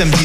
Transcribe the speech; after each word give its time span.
samedi 0.00 0.24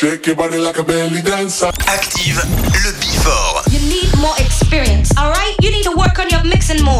Shake 0.00 0.28
your 0.28 0.36
body 0.36 0.56
like 0.56 0.78
a 0.78 0.82
belly 0.82 1.20
dancer. 1.20 1.70
Active 1.84 2.40
le 2.72 2.92
before. 3.04 3.60
You 3.68 3.80
need 3.86 4.08
more 4.16 4.32
experience, 4.38 5.12
alright? 5.18 5.54
You 5.60 5.70
need 5.70 5.84
to 5.84 5.94
work 5.94 6.18
on 6.18 6.30
your 6.30 6.42
mixing 6.42 6.82
more. 6.82 6.99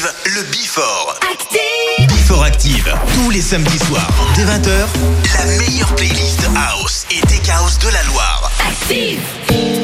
Le 0.00 0.42
Before. 0.50 1.14
Active 1.30 2.08
Before 2.08 2.42
Active, 2.42 2.92
tous 3.14 3.30
les 3.30 3.40
samedis 3.40 3.78
soirs, 3.78 4.10
dès 4.34 4.42
20h, 4.44 4.86
la 5.38 5.44
meilleure 5.56 5.94
playlist 5.94 6.40
House 6.56 7.06
et 7.12 7.20
Tech 7.20 7.48
House 7.48 7.78
de 7.78 7.88
la 7.90 8.02
Loire. 8.04 8.50
Active 8.66 9.83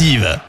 Active. 0.00 0.39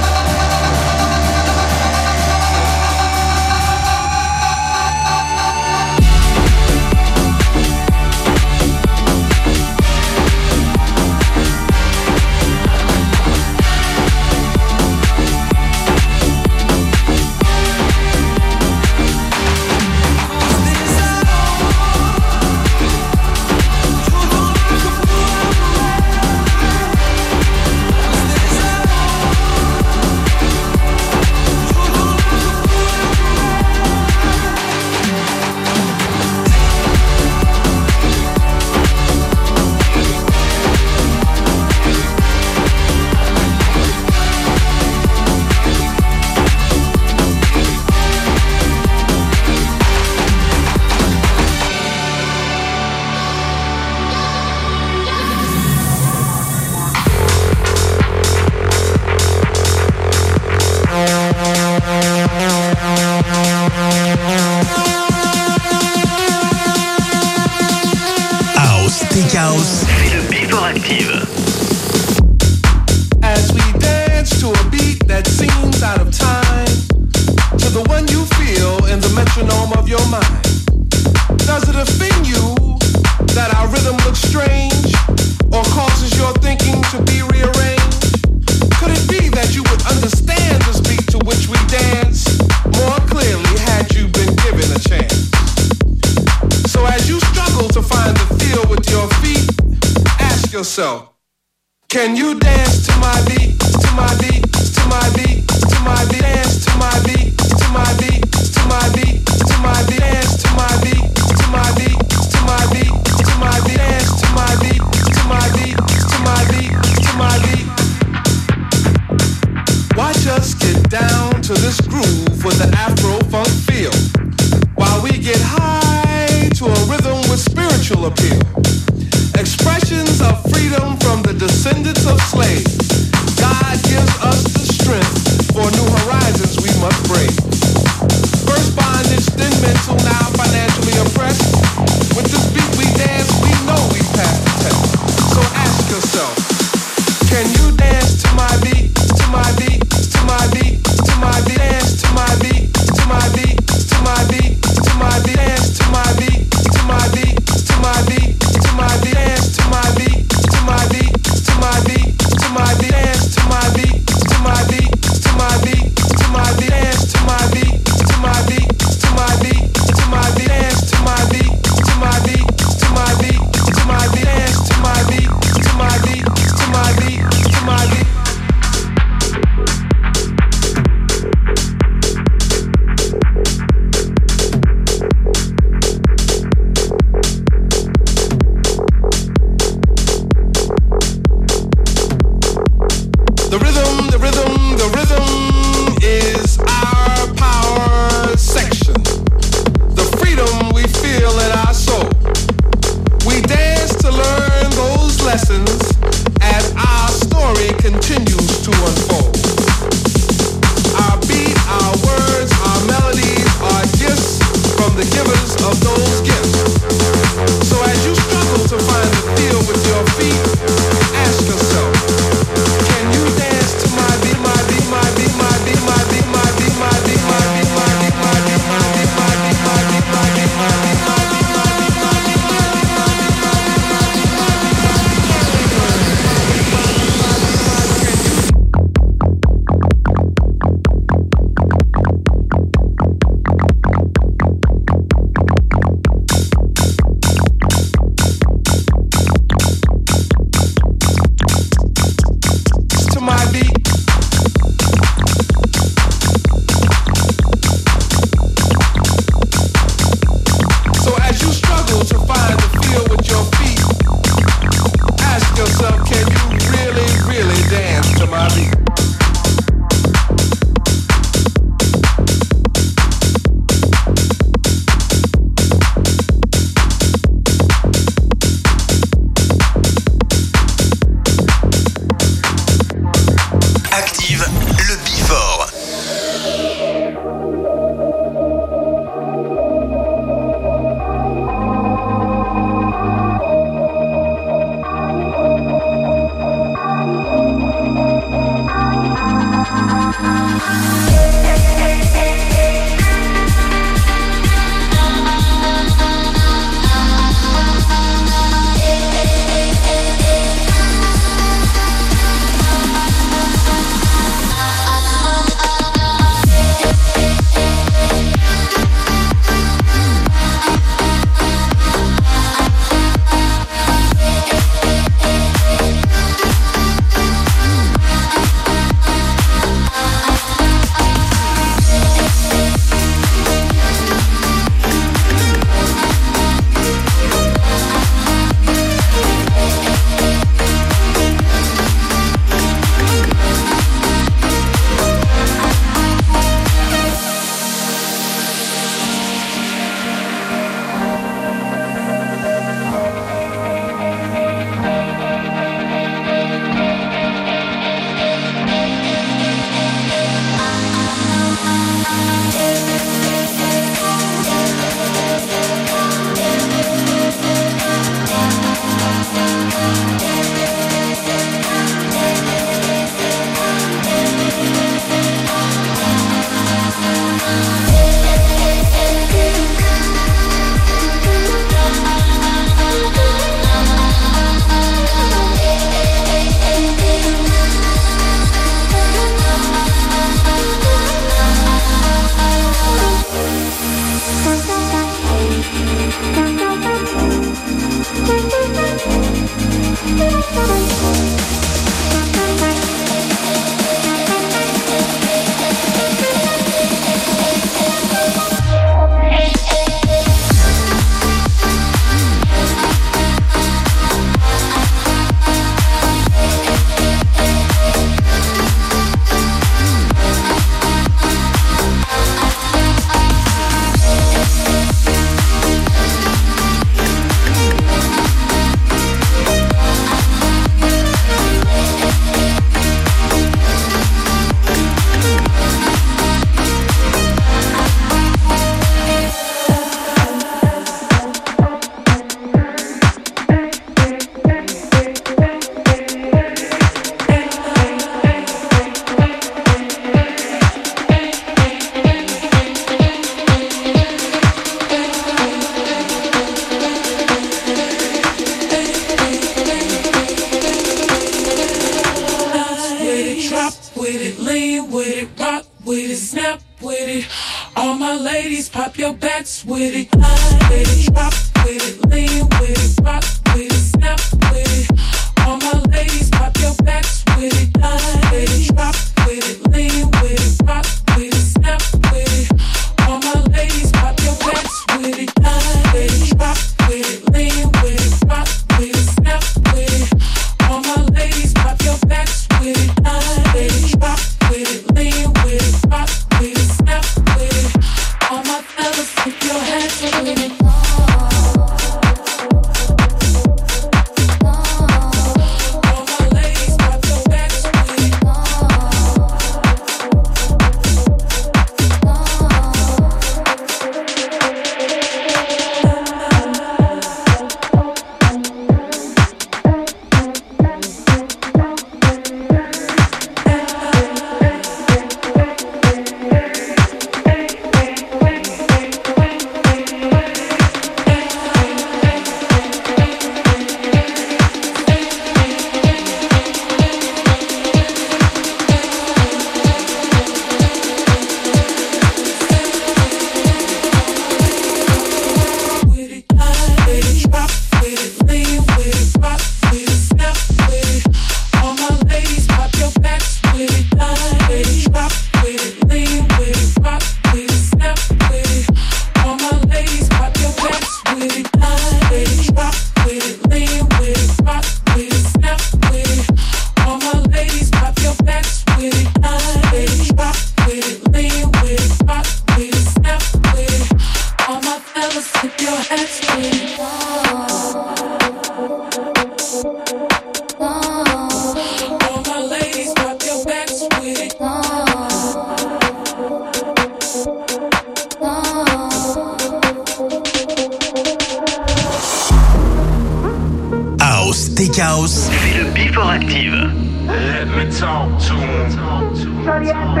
Yeah. 599.63 600.00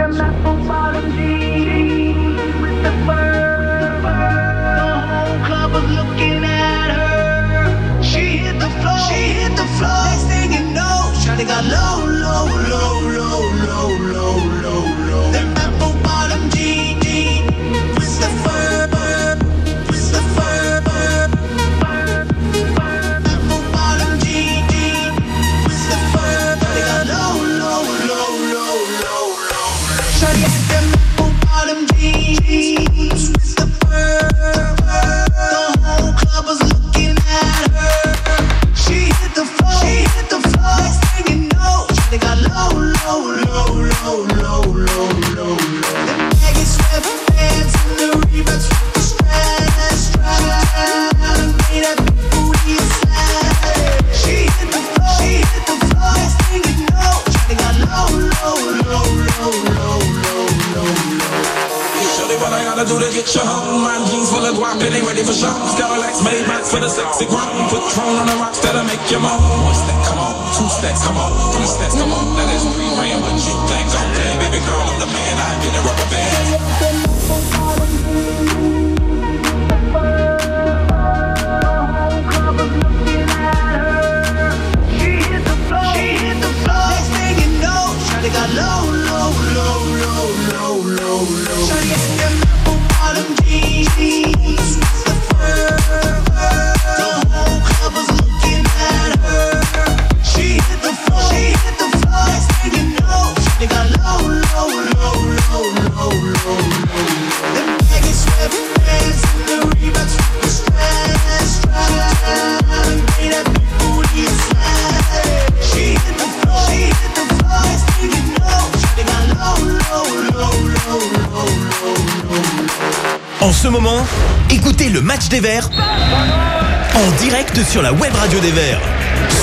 En 125.43 127.11
direct 127.23 127.63
sur 127.63 127.81
la 127.81 127.91
web 127.93 128.13
radio 128.13 128.39
des 128.39 128.51
Verts, 128.51 128.81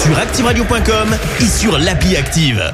sur 0.05 0.17
activeradio.com 0.17 1.17
et 1.41 1.47
sur 1.47 1.77
l'appli 1.77 2.17
Active. 2.17 2.73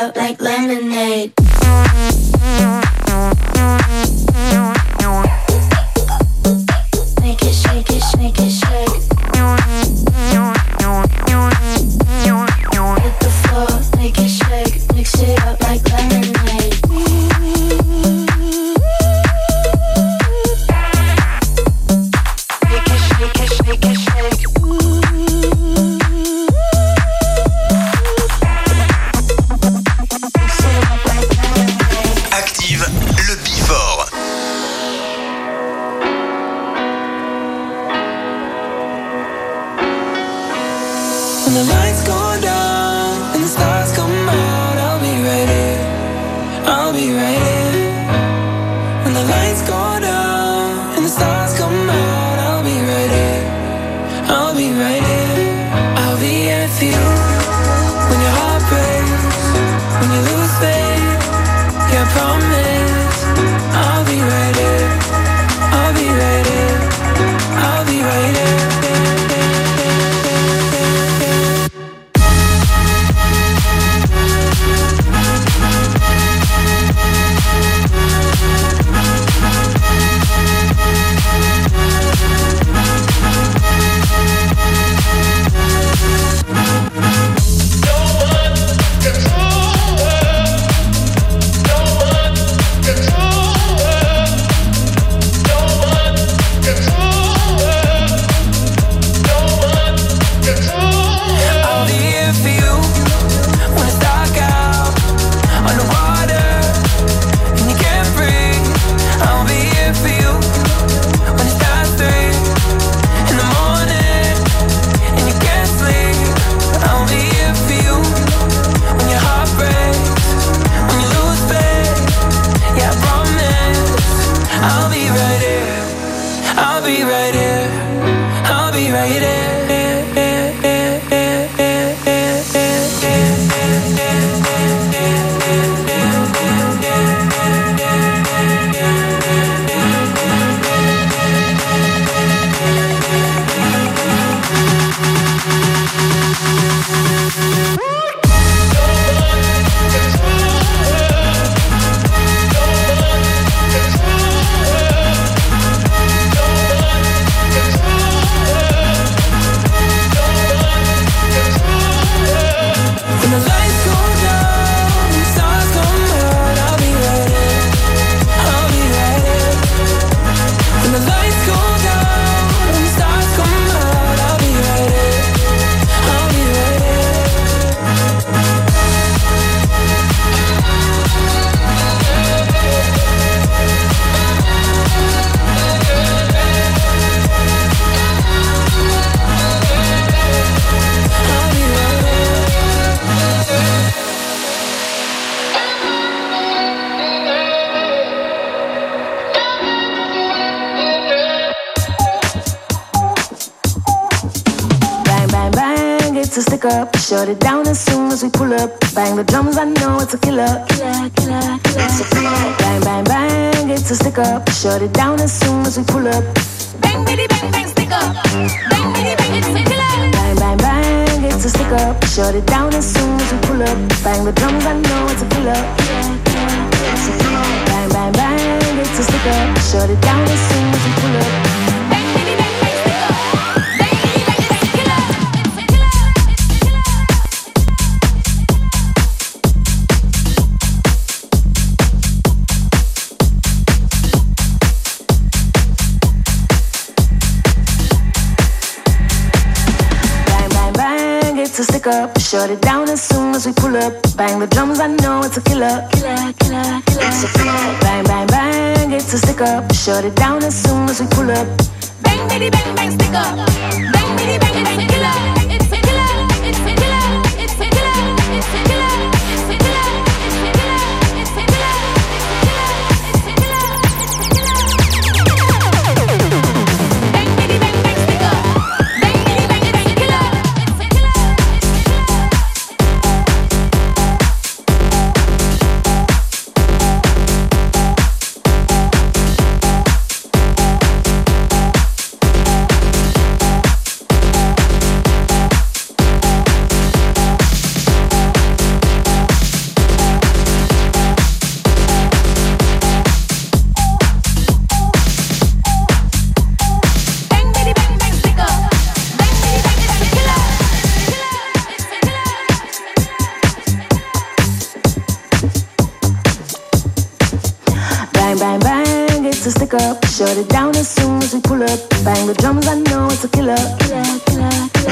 Up 0.00 0.16
like 0.16 0.40
lemonade. 0.40 1.34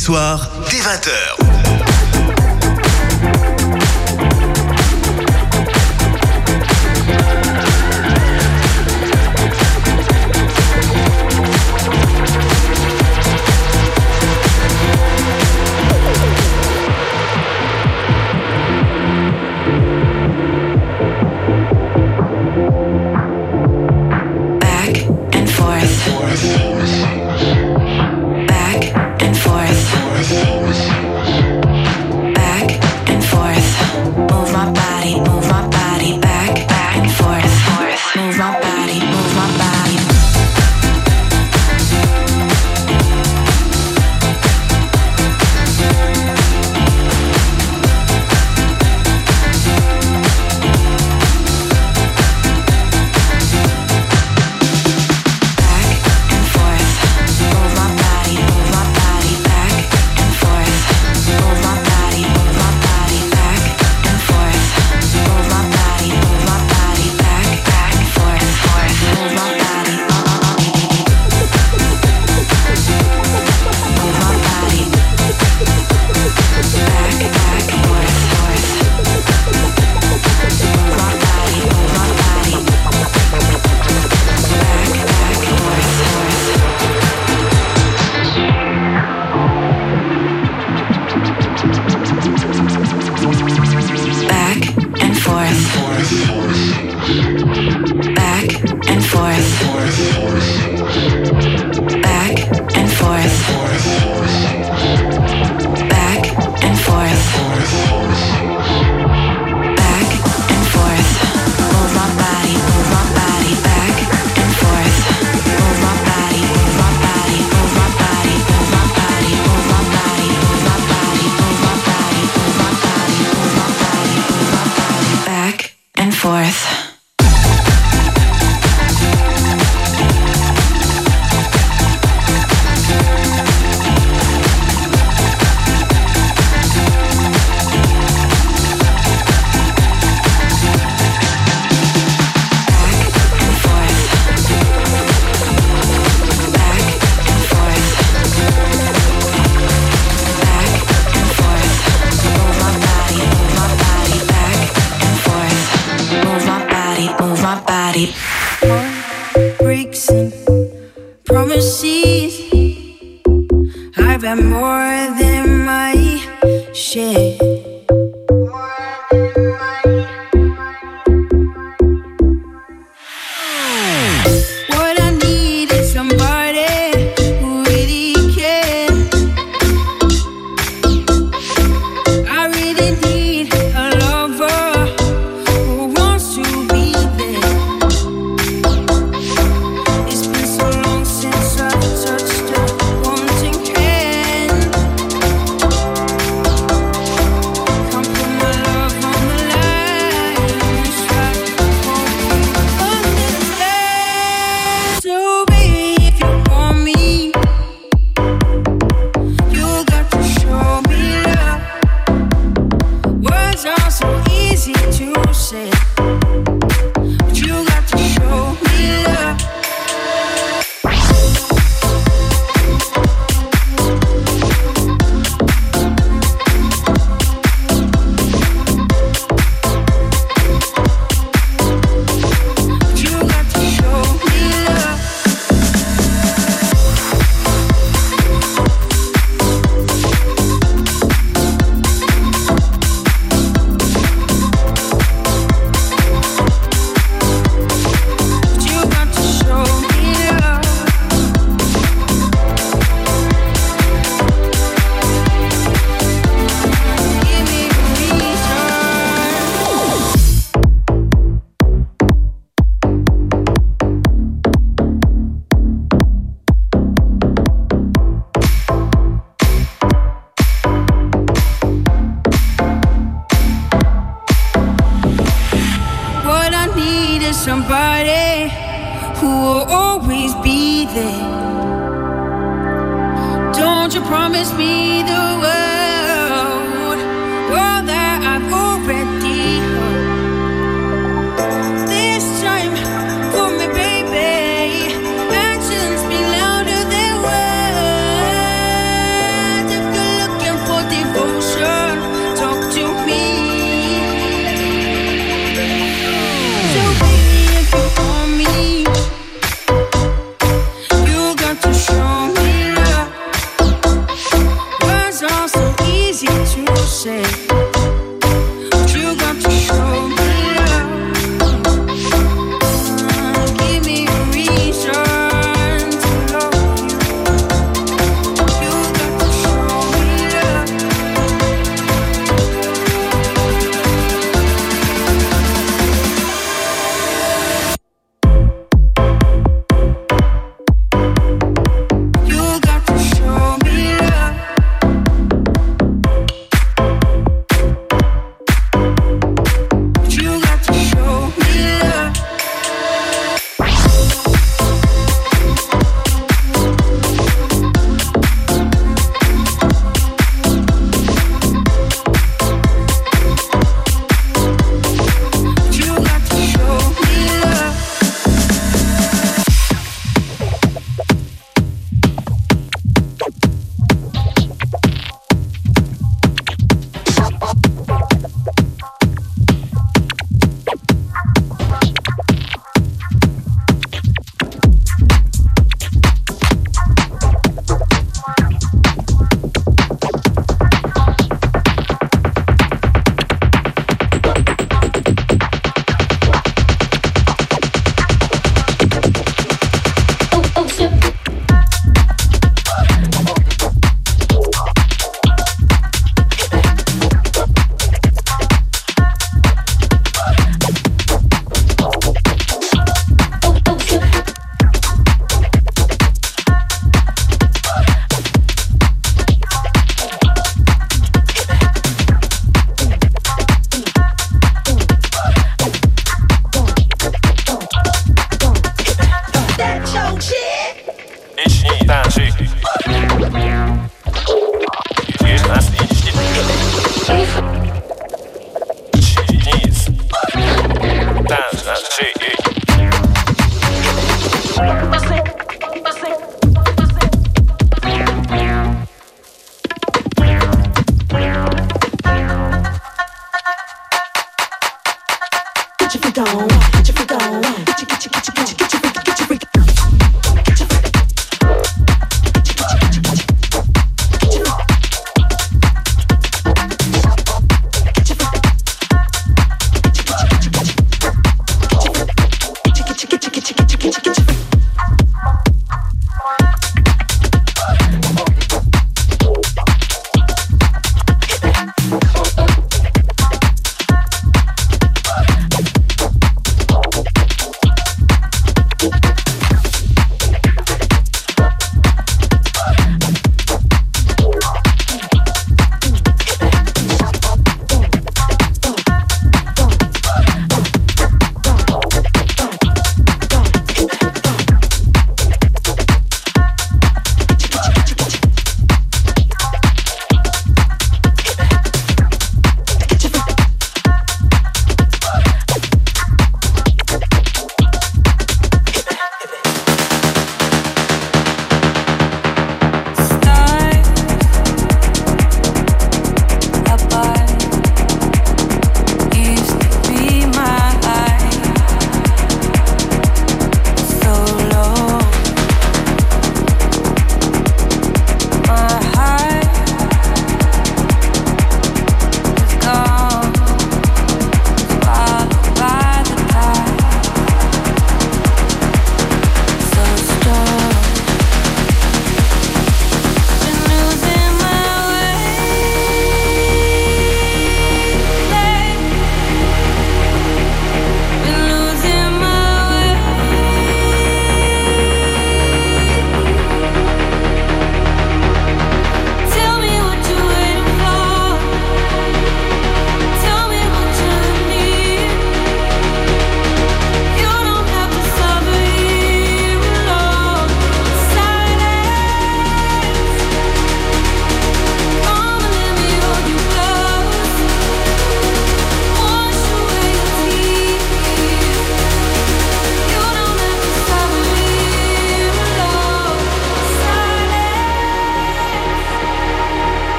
soir, 0.00 0.48
dès 0.70 0.78
20h. 0.78 1.39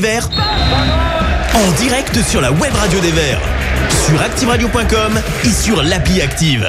en 0.00 1.72
direct 1.78 2.20
sur 2.28 2.40
la 2.40 2.50
web 2.50 2.74
radio 2.74 2.98
des 2.98 3.12
Verts, 3.12 3.40
sur 4.06 4.20
activeradio.com 4.20 5.20
et 5.44 5.52
sur 5.52 5.84
l'appli 5.84 6.20
Active. 6.20 6.66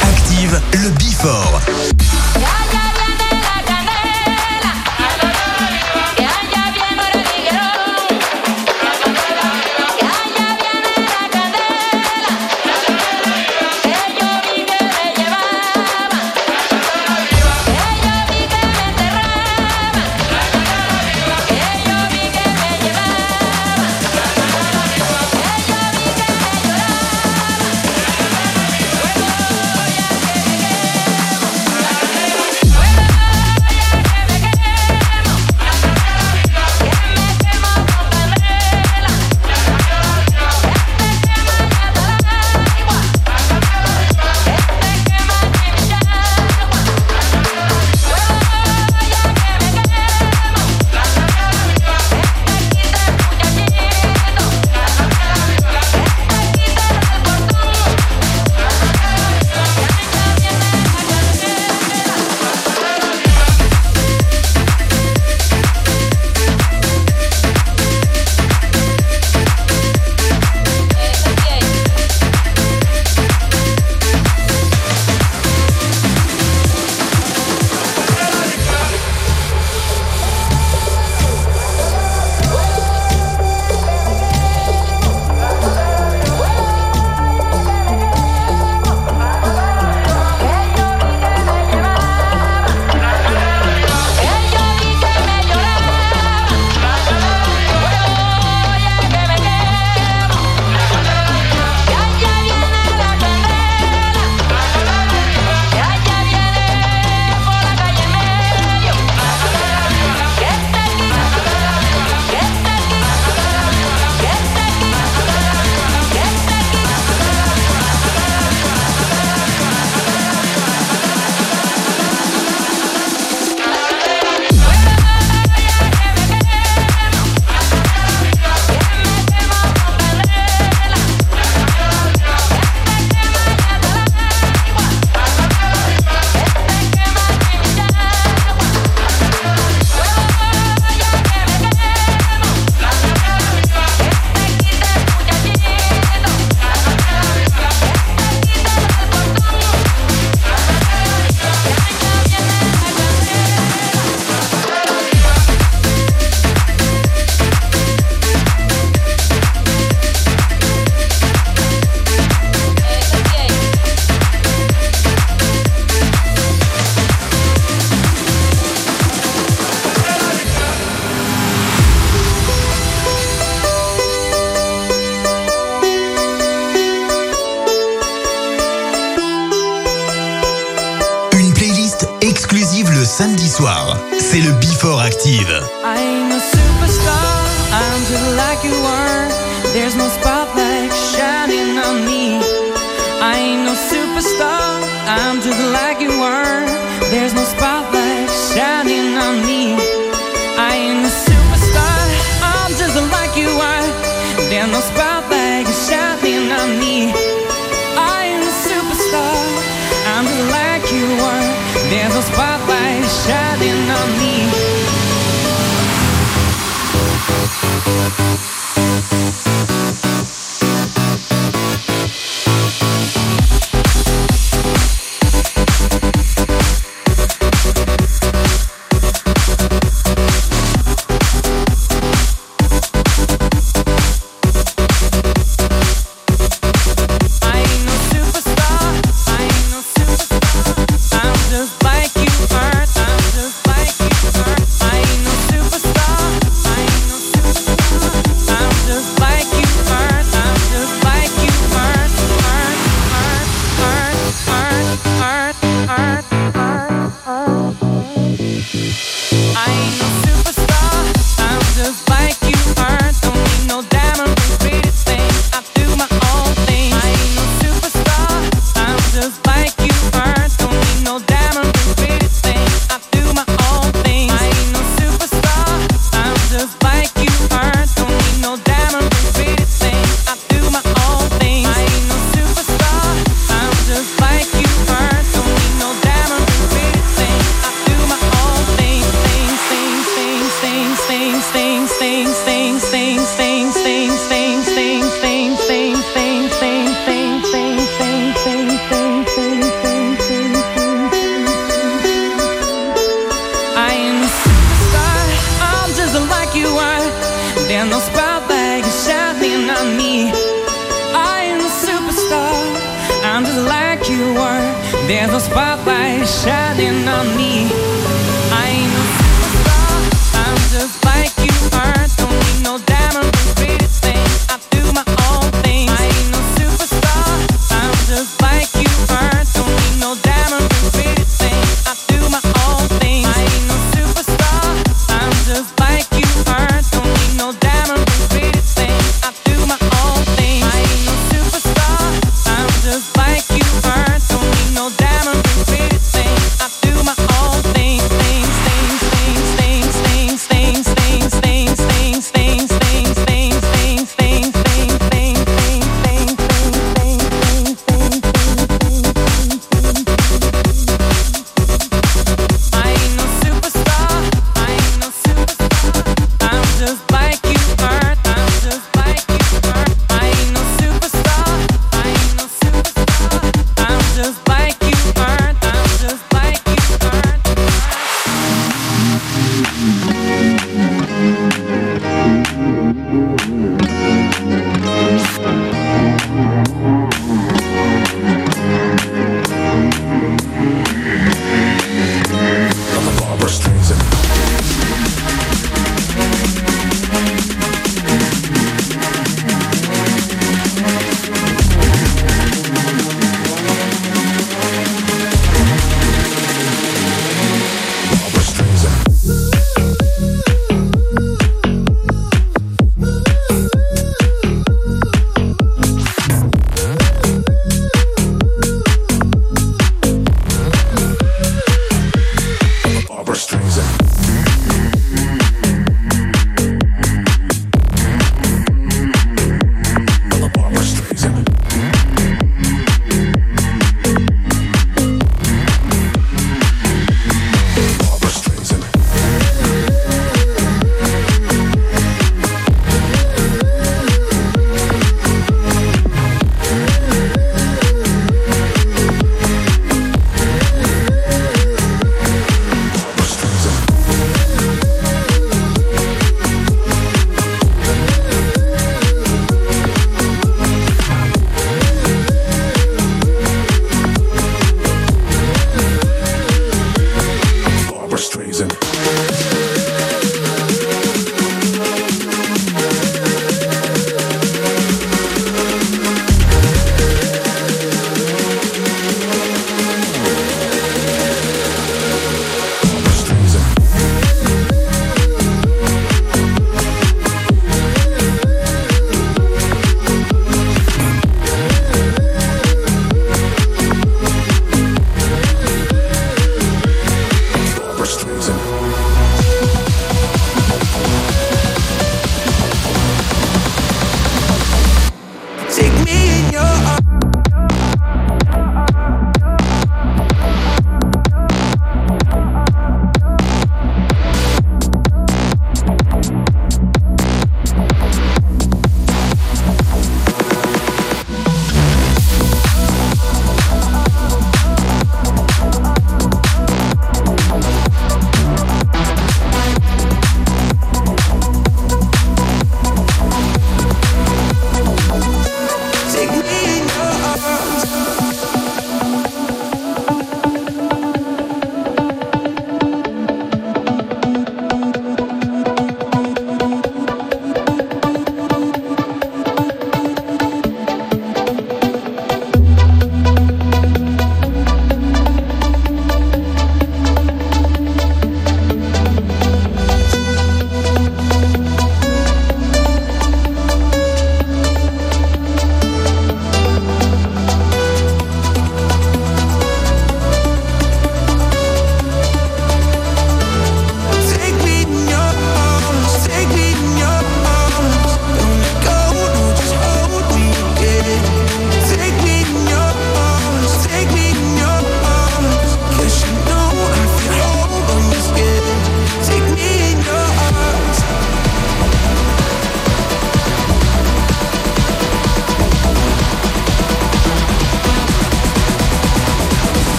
Active 0.00 0.60
le 0.74 0.90
Bifort. 0.90 1.57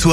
Tous 0.00 0.08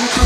Luca. 0.00 0.23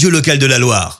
Radio, 0.00 0.12
locale 0.12 0.38
de 0.38 0.46
la 0.46 0.58
Loire. 0.58 0.99